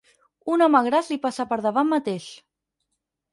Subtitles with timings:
[0.53, 2.27] Un home gras li passa per davant mateix.